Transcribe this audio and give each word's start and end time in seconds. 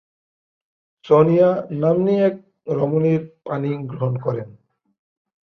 সোনিয়া 1.05 1.49
নাম্নী 1.81 2.15
এক 2.27 2.35
রমণীর 2.77 3.21
পাণিগ্রহণ 3.45 4.13
করেন। 4.17 4.49